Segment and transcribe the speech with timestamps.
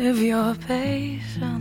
[0.00, 1.57] If you're patient,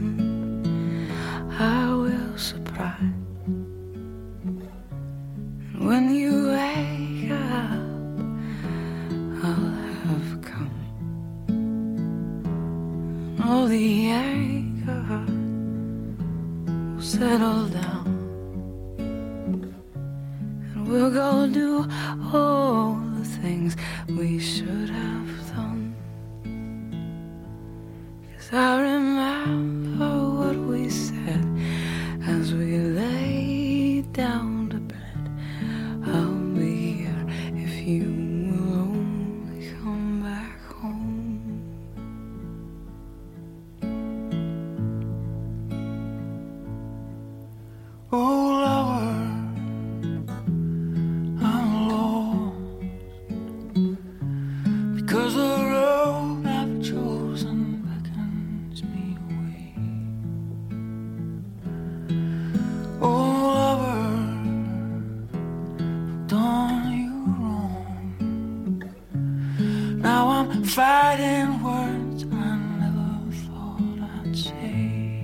[70.48, 75.24] Fighting words I never thought I'd say.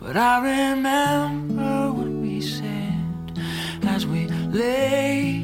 [0.00, 3.38] But I remember what we said
[3.82, 5.37] as we lay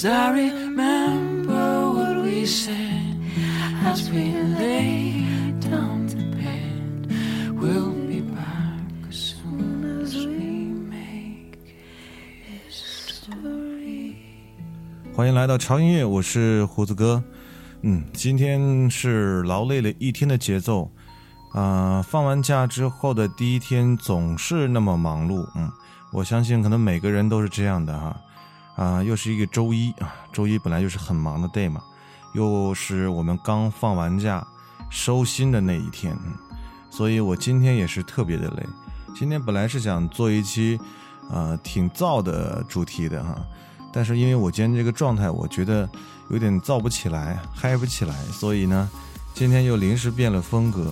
[0.00, 3.20] Cause I remember what we said
[3.84, 5.26] as we lay
[5.60, 7.12] down to bed.
[7.60, 8.80] We'll be back
[9.10, 11.58] as soon as we make
[12.70, 14.14] history.
[15.14, 17.22] 欢迎来到潮音乐，我是胡子哥。
[17.82, 20.90] 嗯，今天是劳累了一天的节奏，
[21.52, 25.46] 啊、放完假之后的第一天总是那么忙碌。
[25.54, 25.70] 嗯，
[26.10, 28.18] 我相信可能每个人都是这样的哈。
[28.80, 31.82] 啊、又是一个周一啊，周一本来就是很忙的 day 嘛，
[32.32, 34.42] 又是我们刚放完假
[34.88, 36.32] 收心的那一天，嗯，
[36.88, 38.66] 所以我今天也是特别的累。
[39.14, 40.80] 今天本来是想做一期，
[41.28, 43.38] 呃，挺燥的主题的哈，
[43.92, 45.86] 但是因为我今天这个状态，我觉得
[46.30, 48.88] 有点燥不起来，嗨不起来，所以呢，
[49.34, 50.90] 今天又临时变了风格，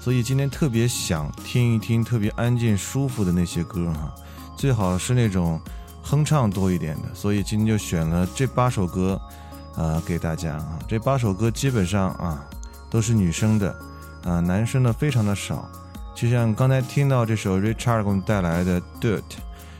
[0.00, 4.12] 所以今天特别想听一听特别安静舒服的那些歌哈，
[4.56, 5.60] 最好是那种
[6.10, 9.20] 哼唱多一点的，所以今天就选了这八首歌，
[9.76, 10.78] 呃，给大家啊。
[10.88, 12.42] 这八首歌基本上啊
[12.88, 13.76] 都是女生的，
[14.24, 15.70] 啊，男生的非常的少。
[16.14, 19.22] 就像刚才听到这首 Richard 给我们带来的 Dirt，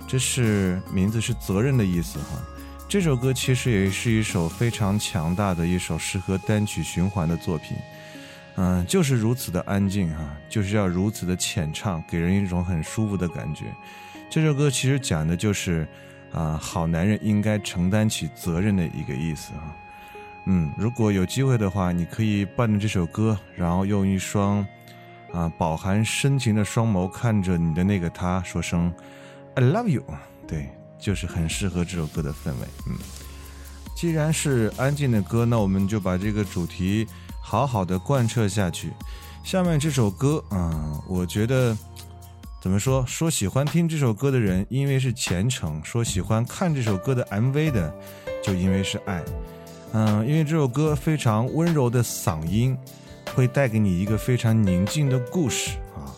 [0.06, 2.38] 这是名字是责任的意思哈。
[2.86, 7.75] 这首歌其实也是一首非常强大的一首适合单曲循环的作品。
[8.56, 13.64] 嗯，就是如此的安静哈，就是要如此的浅唱，给人一种很舒服的感觉。
[14.28, 15.88] 这首歌其实讲的就是，
[16.32, 19.75] 啊，好男人应该承担起责任的一个意思啊。
[20.46, 24.66] 嗯，如果有机会的话，你可以伴着这首歌，然后用一双，
[25.32, 28.92] 啊，饱含深情的双眸看着你的那个他，说声
[29.54, 30.02] “I love you”。
[30.46, 32.69] 对，就是很适合这首歌的氛围。
[32.86, 32.96] 嗯，
[33.94, 37.06] 既然是安静的歌，那我们就把这个主题。
[37.40, 38.92] 好好的贯彻下去。
[39.42, 41.75] 下面这首歌，嗯，我觉得
[42.68, 43.02] 怎么说？
[43.06, 47.90] 说喜欢听这首歌的人，因为是虔诚；说喜欢看这首歌的 MV 的，
[48.44, 49.24] 就因为是爱。
[49.94, 52.76] 嗯，因为这首歌非常温柔的嗓音，
[53.34, 56.12] 会带给你一个非常宁静的故事啊。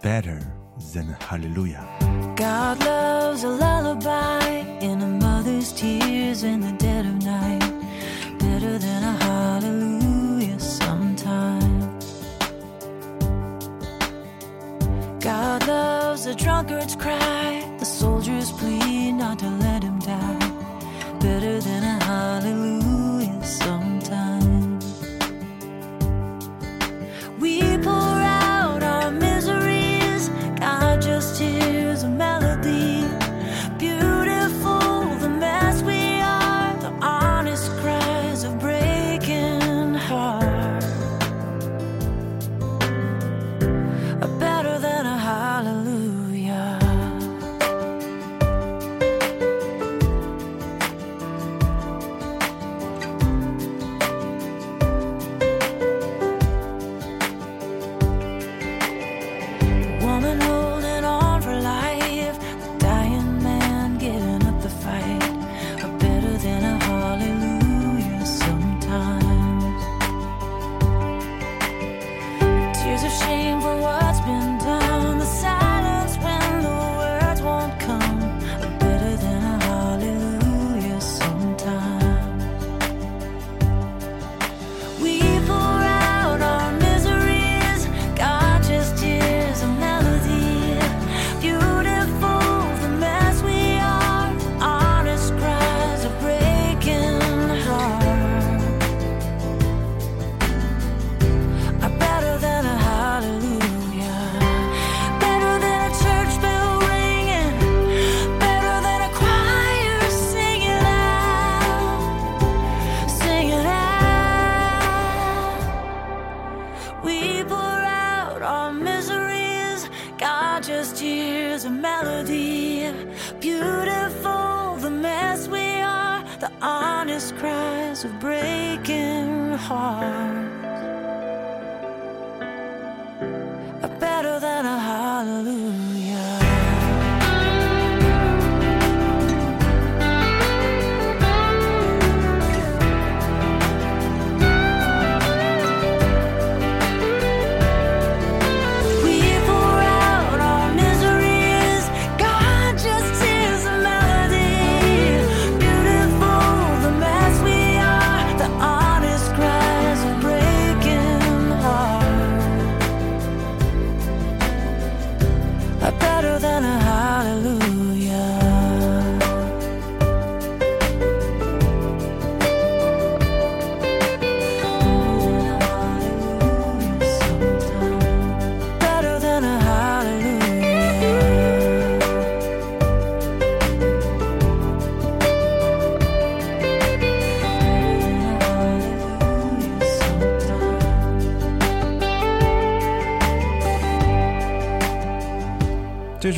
[0.00, 0.38] Better
[0.94, 1.82] than Hallelujah。
[2.36, 3.48] God loves a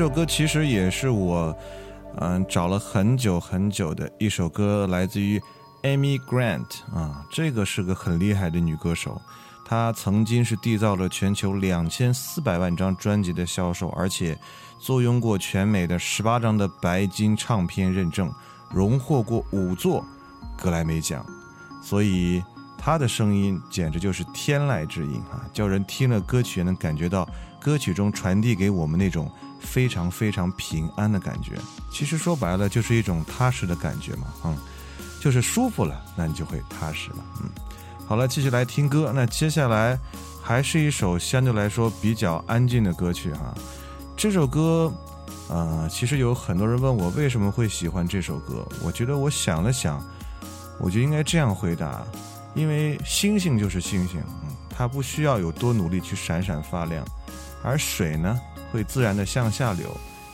[0.04, 1.56] 这首歌其实也是我，
[2.18, 5.40] 嗯、找了很久很久的一首歌，来自于
[5.82, 9.18] Amy Grant 啊，这个是个很厉害的女歌手，
[9.64, 14.38] 她曾经是缔造了全球两千四百万张专辑的销售，而且
[14.78, 18.30] 坐拥过全美的十八张的白金唱片认证，
[18.70, 20.04] 荣获过五座
[20.54, 21.24] 格莱美奖，
[21.82, 22.44] 所以
[22.76, 27.26] 她的声音简直就是天籁之音啊，叫人听了歌曲能感觉到
[27.58, 29.32] 歌曲中传递给我们那种
[29.64, 31.56] 非常非常平安的感觉。
[31.90, 34.56] 其实说白了就是一种踏实的感觉嘛，嗯。
[35.20, 37.16] 就是舒服了，那你就会踏实了。
[37.40, 37.48] 嗯，
[38.06, 39.10] 好了，继续来听歌。
[39.14, 39.98] 那接下来
[40.42, 43.54] 还是一首相对来说比较安静的歌曲哈。
[44.18, 44.92] 这首歌，
[45.48, 48.68] 呃，其实有很多人问我为什么会喜欢这首歌。
[48.82, 50.06] 我觉得我想了想，
[50.78, 52.04] 我就应该这样回答：
[52.54, 57.02] 因为星星就是星星，嗯，它不需要有多努力去闪闪发亮，
[57.62, 58.38] 而水呢，
[58.74, 59.86] 会自然的向下流。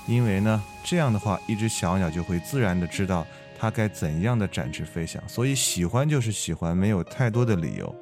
[0.07, 3.27] 因为呢，这样的话，一只小鸟就会自然的知道
[3.59, 5.23] 它该怎样的展翅飞翔。
[5.29, 7.95] 所以，喜欢就是喜欢，没有太多的理由。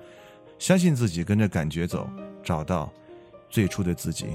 [0.61, 2.09] 相信自己，跟着感觉走，
[2.43, 2.89] 找到
[3.51, 4.27] 最初的自己。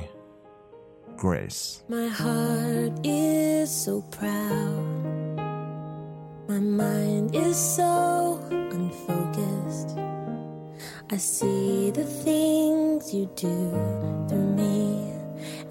[1.18, 1.78] Grace。
[1.90, 5.40] My heart is so proud.
[6.50, 9.98] My mind is so unfocused.
[11.10, 13.48] I see the things you do
[14.28, 15.13] through me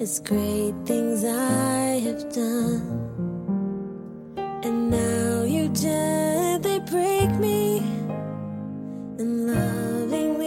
[0.01, 2.83] as great things I have done.
[4.65, 7.79] And now you gently break me,
[9.19, 10.42] and lovingly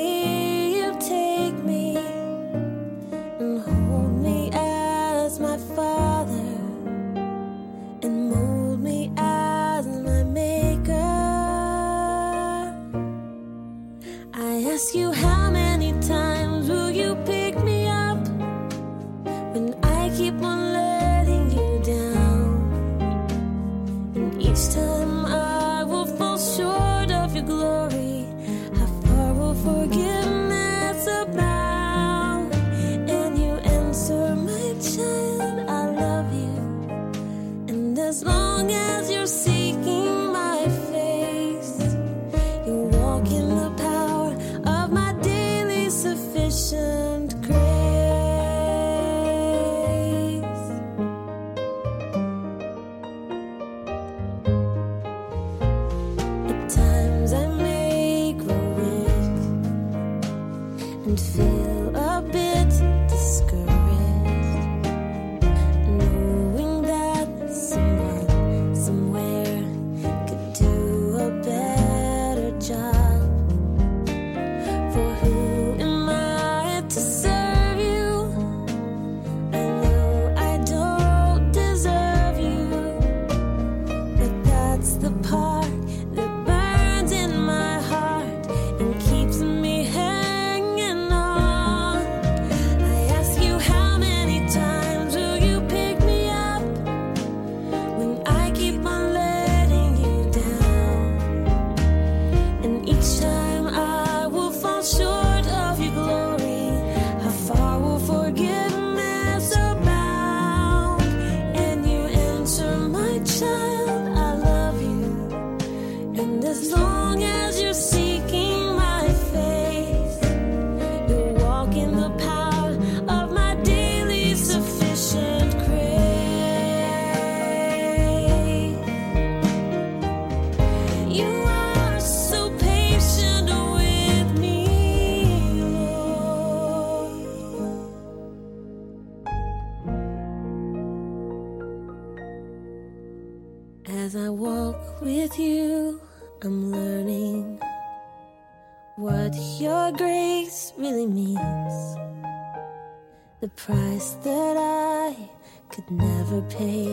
[156.17, 156.87] never pay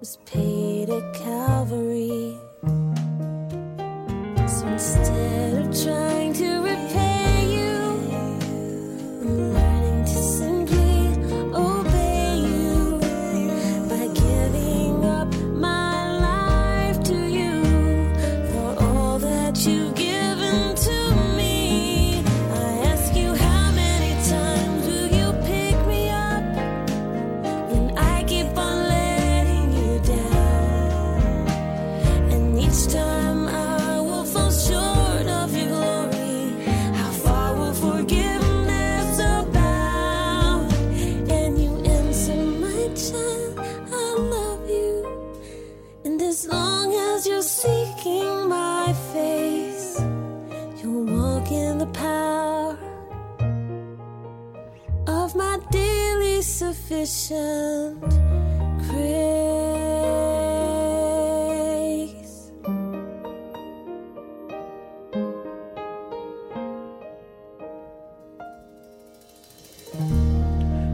[0.00, 2.36] was paid at Calvary.
[4.56, 6.17] So instead of trying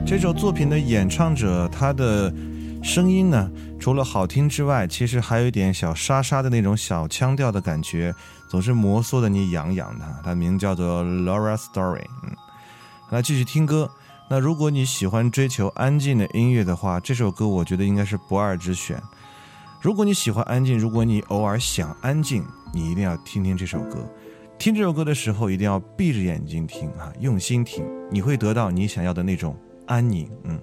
[0.07, 2.33] 这首作品的演唱者，他的
[2.81, 8.15] 声音呢，除了好听之外，其实还有一点小沙沙的那种小腔调的感觉，
[8.49, 10.07] 总是摩挲的你痒痒的。
[10.23, 12.31] 他名叫做 Laura Story，嗯，
[13.11, 13.91] 来继续听歌。
[14.35, 19.01] 那如果你喜欢追求安静的音乐的话，这首歌我觉得应该是不二之选。
[19.81, 24.05] 如果你喜欢安静，如果你偶尔想安静，你一定要听听这首歌。
[24.59, 30.29] 听这首歌的时候，一定要闭着眼睛听啊，用心听，你会得到你想要的那种安宁。
[30.43, 30.61] 嗯，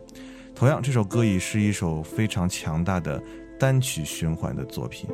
[0.53, 3.23] 同样，这首歌也是一首非常强大的
[3.57, 5.09] 单曲循环的作品。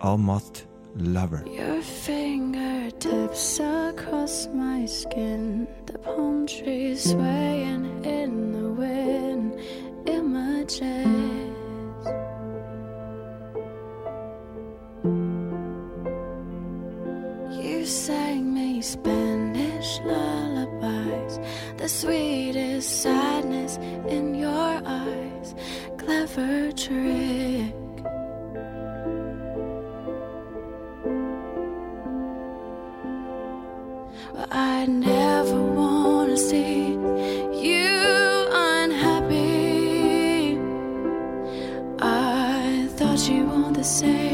[0.00, 1.44] Almost lover.
[1.50, 9.58] Your fingertips across my skin, the palm trees swaying in the wind,
[10.06, 10.80] images.
[17.64, 21.38] You sang me Spanish lullabies,
[21.76, 23.76] the sweetest sadness
[24.08, 25.54] in your eyes,
[25.98, 27.83] clever tricks.
[34.34, 36.88] but I never wanna see
[37.66, 40.58] you unhappy.
[42.00, 44.33] I thought you were the same.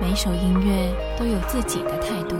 [0.00, 2.36] 每首音乐都有自己的态度，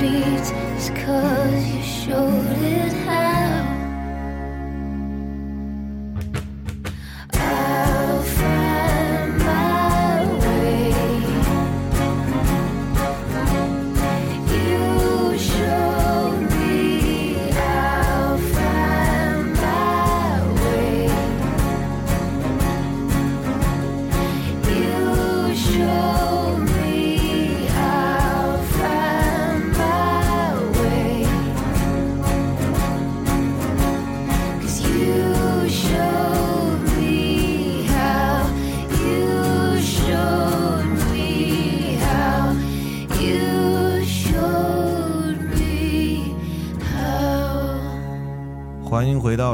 [0.00, 3.29] beats is cause you showed it how.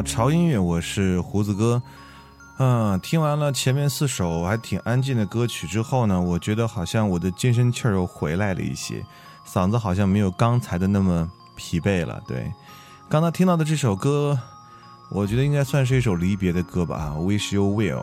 [0.06, 1.82] 潮音乐，我是胡子哥。
[2.58, 9.04] 嗯，听完了前面四首还挺安静的歌曲之后呢，我觉得好像我的精神气儿又回来了一些，
[9.46, 12.22] 嗓子好像没有刚才的那么疲惫了。
[12.26, 12.50] 对，
[13.08, 14.38] 刚才听到的这首歌，
[15.10, 17.96] 我觉得应该算是一首离别的歌吧，《Wish You Will》。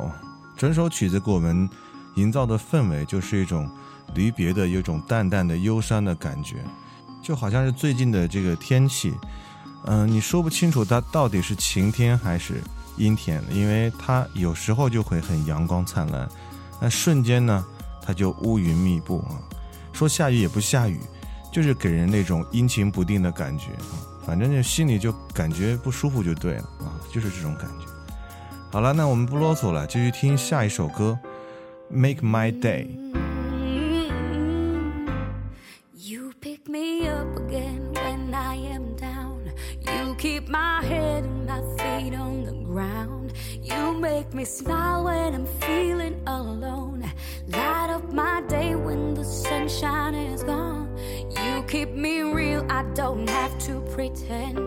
[0.58, 1.68] 整首曲子给我们
[2.16, 3.68] 营造的氛围就是一种
[4.14, 6.58] 离别的，有一种淡淡的忧伤的感觉。
[7.24, 9.14] 就好像是最近的这个天气，
[9.86, 12.62] 嗯、你说不清楚它到底是晴天还是
[12.98, 16.28] 阴天，因为它有时候就会很阳光灿烂，
[16.80, 17.66] 那瞬间呢，
[18.02, 19.42] 它就乌云密布啊。
[19.92, 21.00] 说下雨也不下雨，
[21.52, 23.94] 就是给人那种阴晴不定的感觉啊。
[24.26, 27.86] 反正就心里就感觉不舒服就对了啊，就是这种感觉。
[28.72, 31.20] 好了，那我们不啰嗦了，继续听下一首歌
[31.96, 32.88] 《Make My Day》。
[44.44, 47.10] Me smile when I'm feeling alone.
[47.48, 50.90] Light up my day when the sunshine is gone.
[51.42, 54.60] You keep me real, I don't have to pretend.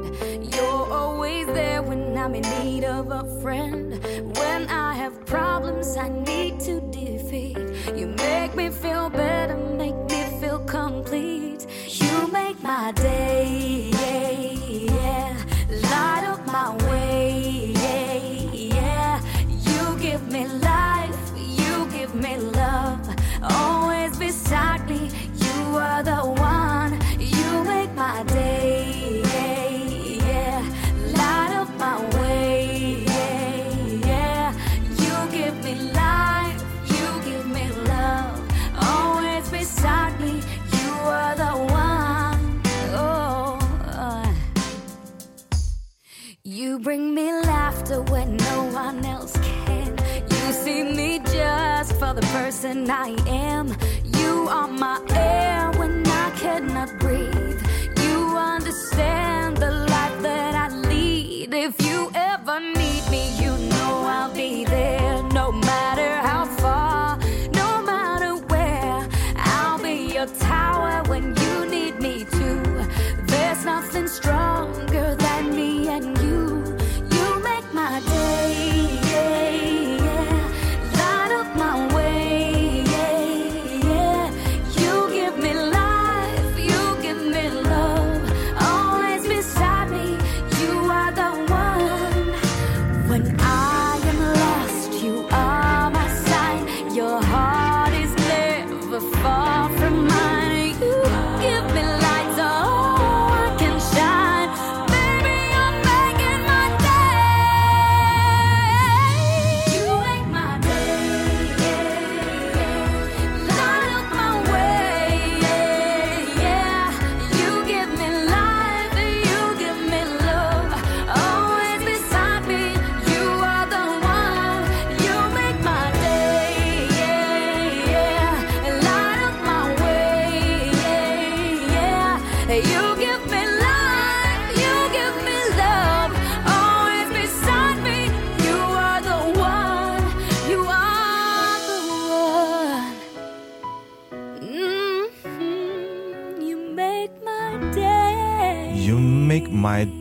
[0.54, 4.02] You're always there when I'm in need of a friend.
[4.38, 7.58] When I have problems I need to defeat,
[7.94, 11.66] you make me feel better, make me feel complete.
[11.86, 15.36] You make my day, yeah.
[15.90, 16.35] light up
[52.66, 53.25] tonight.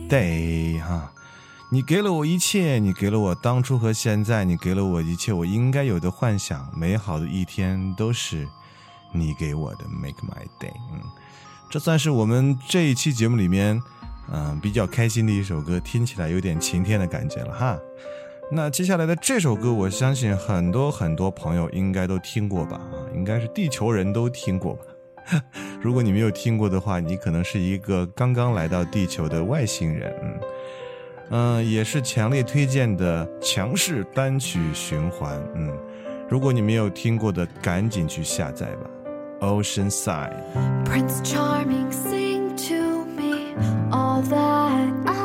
[0.08, 1.12] Day 哈，
[1.70, 8.46] 你给了我一切，你给了我当初和现在，你给了我一切我应该有的幻想，美好的一天都是
[9.12, 10.72] 你给我的 make my day。
[10.92, 11.00] 嗯，
[11.68, 13.80] 这算是我们这一期节目里面，
[14.32, 17.78] 嗯、比较开心的一首歌，听起来有点晴天的感觉了哈。
[18.52, 22.76] 那接下来的这首歌，我相信很多很多朋友应该都听过吧？
[22.76, 24.84] 啊，应该是地球人都听过吧？
[25.80, 30.14] 如果你没有听过的话，你可能是一个刚刚来到地球的外星人。
[31.30, 35.36] 嗯，也是强烈推荐的强势单曲循环。
[35.56, 35.76] 嗯，
[36.28, 38.90] 如果你没有听过的，赶紧去下载吧。
[39.40, 40.32] Ocean Side。
[40.84, 43.54] Prince Charming, sing to me
[43.90, 45.15] all that I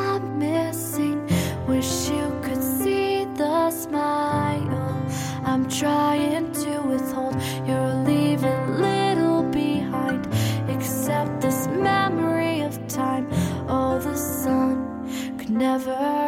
[15.78, 16.21] never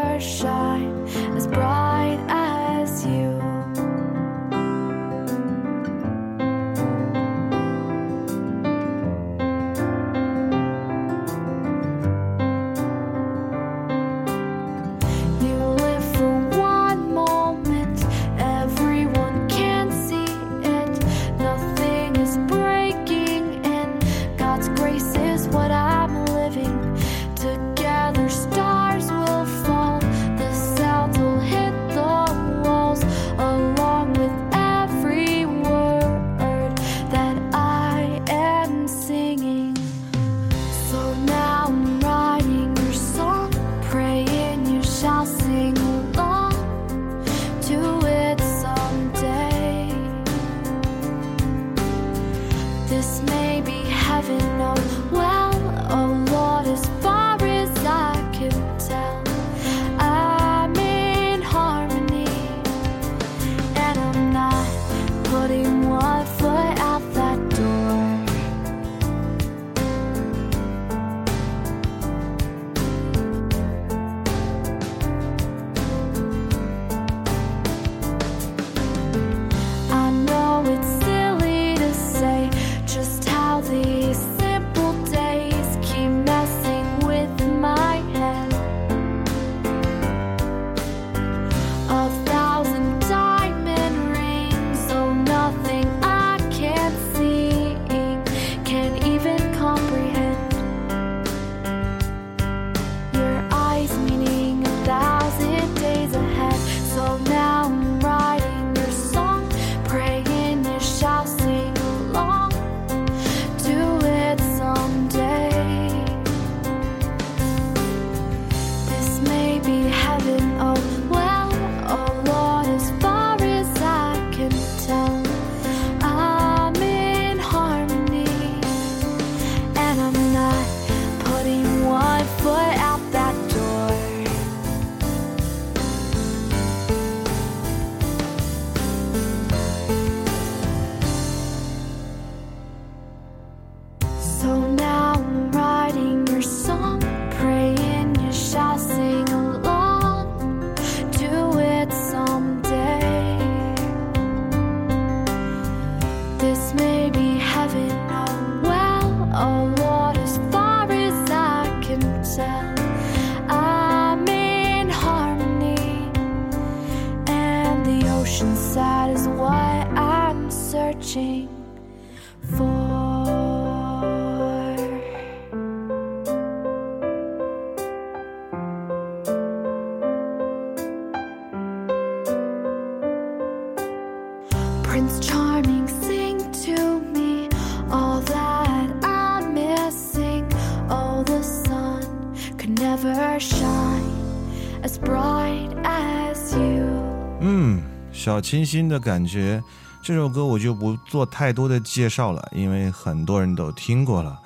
[198.23, 199.61] 小清新的感觉。
[200.01, 204.39] 这首歌我就不做太多的介绍了，因为很多人都听过了。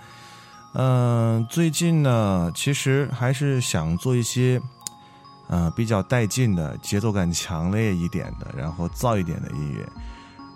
[0.73, 4.59] 嗯、最近呢，其实还是想做一些，
[5.47, 9.87] 呃，比较带劲的、节奏感强烈一点的，然后燥一点的音乐。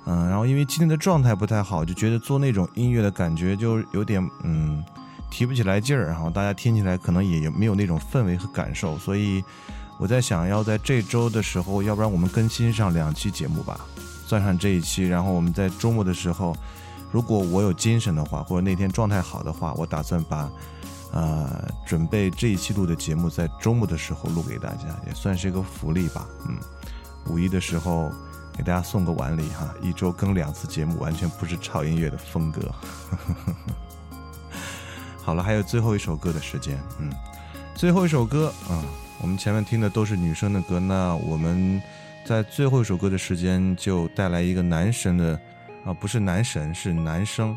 [0.07, 4.83] 嗯、然后因为今天的状态不太好，就觉得做那种音乐的感觉就有点嗯
[5.29, 9.43] 提不起来劲儿，然后大家听起来可能也没有那种氛围和感受，所以
[10.01, 13.79] 我在想要在这周的时候，要不然我们更新上两期节目吧，
[14.25, 16.57] 算上这一期，然后我们在周末的时候，
[17.11, 20.49] 如果我有精神的话，或者那天状态好的话，我打算把
[21.11, 26.25] 呃准备这一期录的节目在周末的时候录给大家，也算是一个福利吧。
[26.49, 26.57] 嗯，
[27.27, 28.11] 五一的时候
[28.57, 32.73] 给大家送个晚礼哈，一周更两次节目，完全不是炒音乐的风格。
[35.21, 37.13] 好了，还有最后一首歌的时间，嗯，
[37.75, 38.81] 最后一首歌啊、
[39.21, 41.79] 我们前面听的都是女生的歌，那我们
[42.25, 45.39] 在最后一首歌的时间就带来一个男神的
[45.85, 47.55] 啊，不是男神，是男生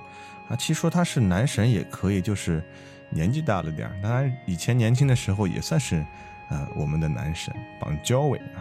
[0.49, 0.57] 啊。
[0.57, 2.63] 其实说他是男神也可以，就是
[3.09, 6.05] 年纪大了点儿，当然以前年轻的时候也算是
[6.51, 8.61] 呃我们的男神绑交尾啊。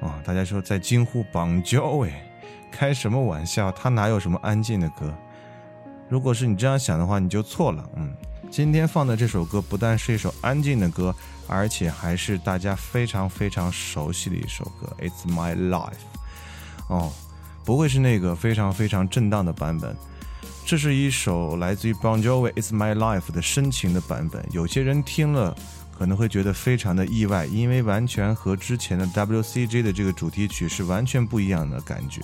[0.00, 2.10] 啊，大家说在惊呼绑交尾，
[2.70, 3.70] 开什么玩笑？
[3.72, 5.14] 他哪有什么安静的歌？
[6.08, 7.88] 如果是你这样想的话，你就错了。
[7.96, 8.14] 嗯，
[8.50, 11.14] 今天放的这首歌不但是一首安静的歌，
[11.46, 15.90] 而且还是大家非常非常熟悉的一首歌，《It's My Life》。
[16.88, 17.12] 哦，
[17.64, 19.96] 不会是那个非常非常震荡的版本。
[20.66, 24.46] 这是一首来自于 Bon Jovi《It's My Life》的深情的版本。
[24.50, 25.54] 有些人听了
[25.96, 32.22] 可能会觉得非常的意外，因为完全和之前的 WCJ 的这个主题曲是完全不一样的感觉，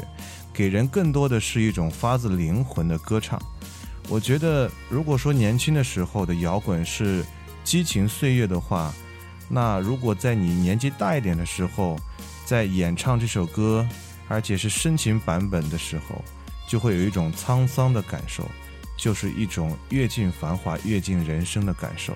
[0.52, 3.40] 给人更多的是一种发自灵魂的歌唱。
[4.08, 7.24] 我觉得，如果说年轻的时候的摇滚是
[7.62, 8.92] 激情岁月的话，
[9.52, 11.98] 那如果在你年纪大一点的时候，
[12.46, 13.86] 在演唱这首歌，
[14.28, 16.24] 而且是深情版本的时候，
[16.68, 18.48] 就会有一种沧桑的感受，
[18.96, 22.14] 就是一种阅尽繁华、阅尽人生的感受。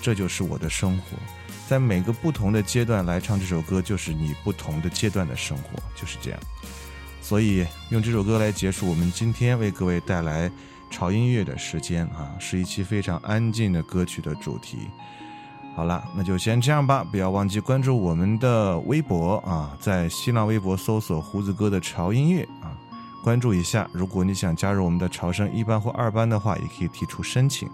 [0.00, 1.18] 这就是我的生活，
[1.68, 6.40] 在每个不同的阶段来唱这首歌，就是你不同的阶段的生活，就是这样。
[7.20, 10.50] 所以用这首歌来结束我们今天为各位带来
[10.90, 14.78] 潮音乐的时间啊，是一期非常安静的歌曲的主题。
[15.80, 22.76] 好了，那就先这样吧，不要忘记关注我们的微博啊，在新浪微博搜索“胡子哥的潮音乐”啊，
[23.24, 23.88] 关注一下。
[23.90, 27.66] 如果你想加入我们的潮声一班或二班的话，也可以提出申请。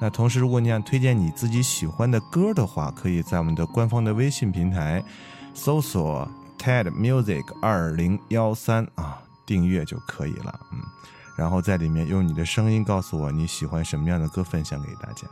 [0.00, 5.02] 那同时，如果你想推荐你自己喜欢的歌的话，可以在我们的官方的微信平台
[5.52, 6.30] 搜索
[6.60, 10.60] TED Music 二零幺三啊，订阅就可以了。
[10.70, 10.78] 嗯，
[11.34, 15.26] 然后在里面用你的声音告诉我你喜欢什么样的歌，分享给大家。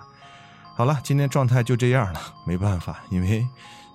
[0.77, 3.47] 好了，今天状态就这样了，没办法，因为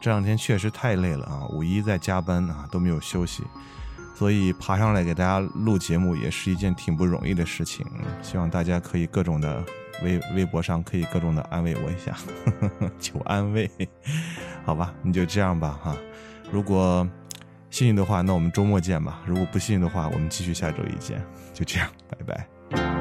[0.01, 3.43] 这两天确实太累了啊，五一在加班啊，都没有休息，
[4.15, 7.85] 所以爬上来给大家录节目也是一件挺不容易的事情。
[8.23, 9.63] 希望大家可以各种的
[10.03, 12.17] 微微博上可以各种的安慰我一下，
[12.99, 13.69] 求安慰，
[14.65, 15.95] 好吧，你就这样吧哈。
[16.51, 17.07] 如果
[17.69, 21.23] 幸运的话，那我们周末见吧；如果不幸运的话，我们继续下周一见。
[21.53, 23.00] 就这样，拜拜。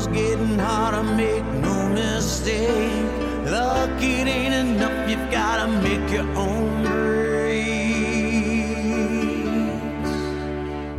[0.00, 3.04] Tomorrow's getting harder, make no mistake.
[3.44, 7.70] Luck, it ain't enough, you've gotta make your own breaks.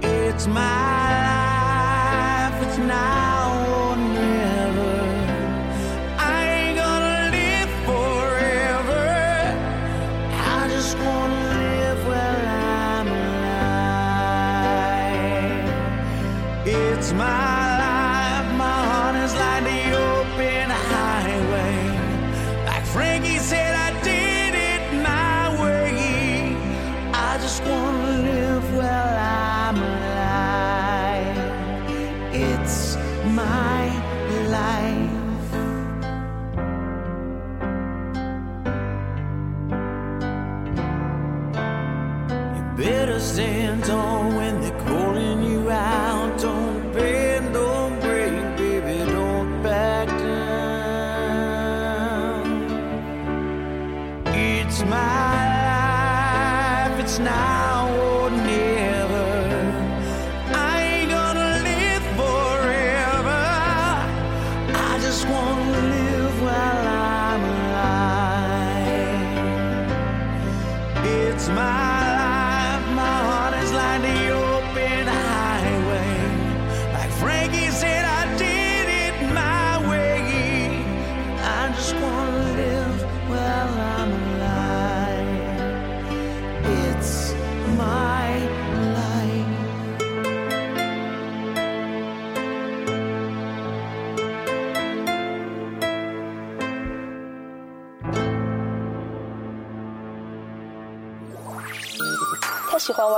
[0.03, 0.80] It's my